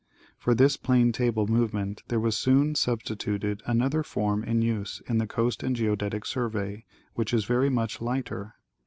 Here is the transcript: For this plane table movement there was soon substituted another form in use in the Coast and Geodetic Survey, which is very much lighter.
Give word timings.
For 0.35 0.55
this 0.55 0.77
plane 0.77 1.11
table 1.11 1.45
movement 1.45 2.01
there 2.07 2.19
was 2.19 2.35
soon 2.35 2.73
substituted 2.73 3.61
another 3.67 4.01
form 4.01 4.43
in 4.43 4.63
use 4.63 4.99
in 5.07 5.19
the 5.19 5.27
Coast 5.27 5.61
and 5.61 5.75
Geodetic 5.75 6.25
Survey, 6.25 6.85
which 7.13 7.35
is 7.35 7.45
very 7.45 7.69
much 7.69 8.01
lighter. 8.01 8.55